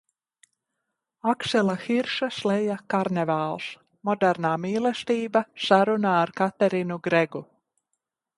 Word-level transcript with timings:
Aksela 1.31 1.75
Hirša 1.83 2.29
sleja 2.37 2.77
Karnevāls; 2.93 3.67
Modernā 4.09 4.55
mīlestība– 4.65 5.45
saruna 5.67 6.17
ar 6.25 6.35
Katerinu 6.43 6.99
Gregu; 7.11 7.45